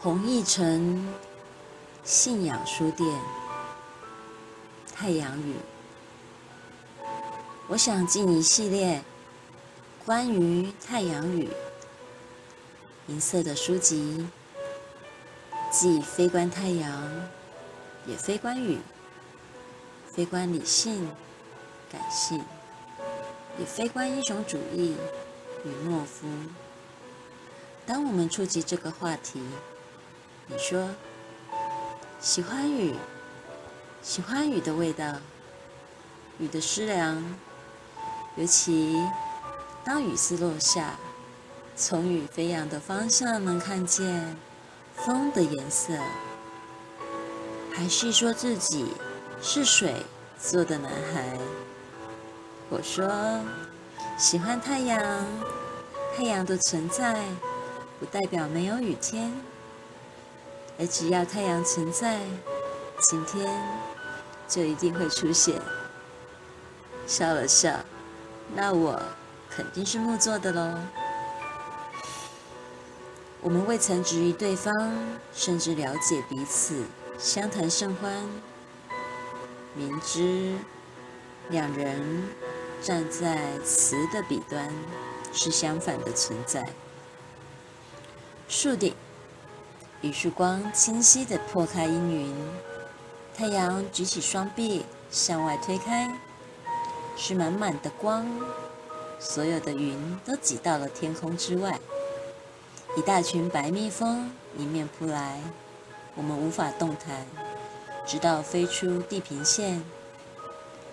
[0.00, 1.12] 弘毅城
[2.04, 3.20] 信仰书店，
[4.94, 5.56] 太阳雨。
[7.66, 9.02] 我想进一系列
[10.06, 11.48] 关于太阳雨
[13.08, 14.28] 银色的书籍，
[15.72, 17.28] 既非观太阳，
[18.06, 18.78] 也非观雨，
[20.06, 21.10] 非观理性、
[21.90, 22.40] 感性，
[23.58, 24.96] 也非观英雄主义
[25.64, 26.28] 与懦夫。
[27.84, 29.40] 当我们触及这个话题，
[30.50, 30.88] 你说
[32.18, 32.94] 喜欢雨，
[34.00, 35.04] 喜欢雨的味道，
[36.38, 37.22] 雨的湿凉，
[38.34, 38.96] 尤其
[39.84, 40.94] 当雨丝落下，
[41.76, 44.38] 从雨飞扬的方向能看见
[44.94, 45.92] 风的颜色，
[47.74, 48.94] 还是说自己
[49.42, 49.96] 是水
[50.40, 51.38] 做的男孩。
[52.70, 53.06] 我说
[54.16, 55.26] 喜欢太阳，
[56.16, 57.22] 太阳的存在
[58.00, 59.30] 不代表没有雨天。
[60.78, 62.20] 而只要太阳存在，
[63.00, 63.52] 晴天
[64.46, 65.60] 就一定会出现。
[67.06, 67.80] 笑了笑，
[68.54, 69.02] 那我
[69.50, 70.78] 肯定是木做的喽。
[73.40, 74.72] 我们未曾质疑对方，
[75.34, 76.84] 甚至了解彼此，
[77.18, 78.12] 相谈甚欢。
[79.74, 80.54] 明知
[81.48, 82.28] 两人
[82.82, 84.72] 站在词的彼端，
[85.32, 86.72] 是相反的存在。
[88.48, 88.94] 树顶。
[90.00, 92.32] 一束光清晰地破开阴云，
[93.34, 96.16] 太阳举起双臂向外推开，
[97.16, 98.24] 是满满的光，
[99.18, 101.80] 所有的云都挤到了天空之外。
[102.96, 105.42] 一大群白蜜蜂迎面扑来，
[106.14, 107.26] 我们无法动弹，
[108.06, 109.82] 直到飞出地平线，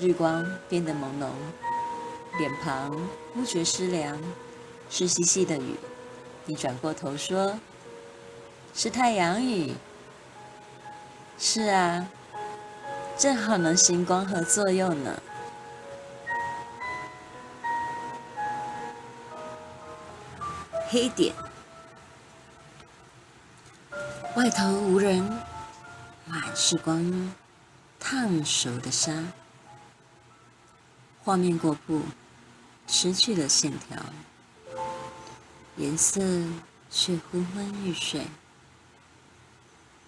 [0.00, 1.28] 日光变得朦胧，
[2.38, 2.96] 脸庞
[3.34, 4.18] 忽觉湿凉，
[4.88, 5.76] 是细细的雨。
[6.46, 7.60] 你转过头说。
[8.78, 9.72] 是太阳雨，
[11.38, 12.06] 是啊，
[13.16, 15.18] 正好能行光合作用呢。
[20.90, 21.34] 黑点，
[24.34, 25.26] 外头无人，
[26.26, 27.32] 满是光，
[27.98, 29.24] 烫熟的沙，
[31.24, 32.02] 画面过曝，
[32.86, 33.96] 失去了线条，
[35.78, 36.20] 颜色
[36.90, 38.26] 却昏昏欲睡。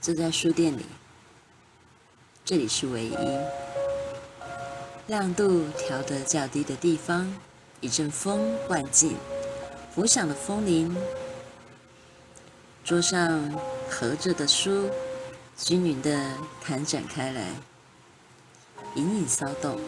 [0.00, 0.86] 坐在书店里，
[2.42, 3.38] 这里是唯一
[5.08, 7.30] 亮度调得较低的地方。
[7.82, 9.14] 一阵风灌进，
[9.94, 10.96] 拂响了风铃。
[12.82, 13.52] 桌上
[13.90, 14.88] 合着的书
[15.54, 16.18] 均匀地
[16.62, 17.44] 弹展开来，
[18.94, 19.78] 隐隐骚动。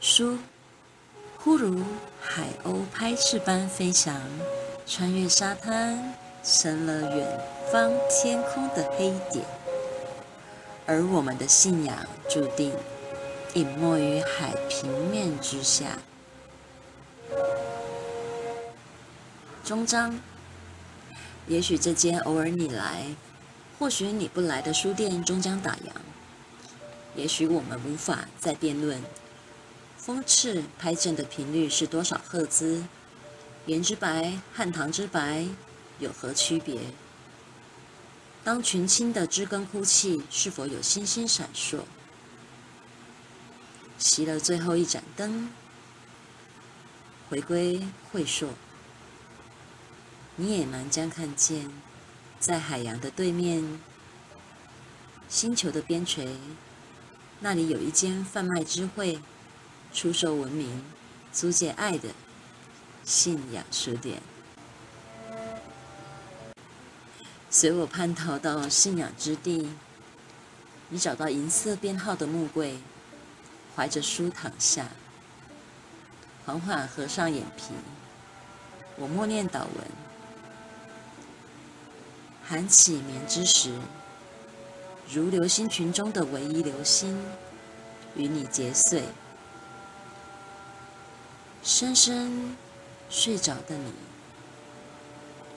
[0.00, 0.38] 书
[1.36, 1.82] 忽如
[2.18, 4.18] 海鸥拍翅般飞翔，
[4.86, 7.40] 穿越沙滩，成了远。
[7.72, 9.44] 方天空的黑点，
[10.86, 12.72] 而我们的信仰注定
[13.54, 15.98] 隐没于海平面之下。
[19.64, 20.20] 终章，
[21.48, 23.06] 也许这间偶尔你来，
[23.78, 25.90] 或许你不来的书店终将打烊。
[27.16, 29.02] 也许我们无法再辩论
[29.96, 32.84] 风翅拍正的频率是多少赫兹，
[33.66, 35.46] 盐之白和糖之白
[36.04, 36.78] 有何区别？
[38.44, 41.80] 当群青的枝根哭泣，是否有星星闪烁？
[43.98, 45.48] 熄了最后一盏灯，
[47.30, 47.80] 回归
[48.12, 48.50] 会硕，
[50.36, 51.70] 你也难将看见，
[52.38, 53.80] 在海洋的对面，
[55.26, 56.28] 星球的边陲，
[57.40, 59.20] 那里有一间贩卖智慧、
[59.94, 60.84] 出售文明、
[61.32, 62.10] 租借爱的
[63.04, 64.20] 信仰书店。
[67.56, 69.70] 随我叛逃到信仰之地，
[70.88, 72.80] 你找到银色编号的木柜，
[73.76, 74.88] 怀着书躺下，
[76.44, 77.72] 缓缓合上眼皮。
[78.96, 79.86] 我默念祷文，
[82.44, 83.72] 喊起眠之时，
[85.08, 87.24] 如流星群中的唯一流星，
[88.16, 89.04] 与你结穗。
[91.62, 92.56] 深深
[93.08, 93.92] 睡着的你，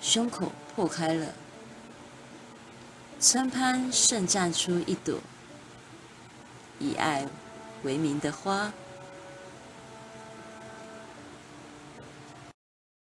[0.00, 1.26] 胸口破开了。
[3.26, 5.18] 村畔盛绽出一朵
[6.78, 7.26] 以爱
[7.82, 8.70] 为名的花。